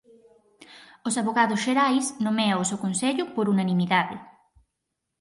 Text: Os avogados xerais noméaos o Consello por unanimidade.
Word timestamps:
Os 1.07 1.17
avogados 1.21 1.61
xerais 1.65 2.05
noméaos 2.25 2.69
o 2.75 2.81
Consello 2.83 3.23
por 3.35 3.45
unanimidade. 3.55 4.17